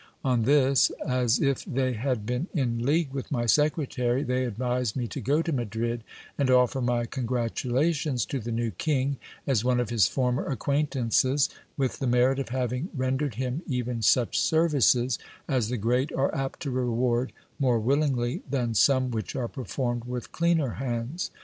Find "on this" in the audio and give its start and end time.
0.25-0.89